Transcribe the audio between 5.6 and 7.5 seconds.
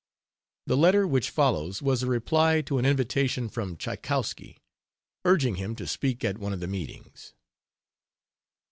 to speak at one of the meetings.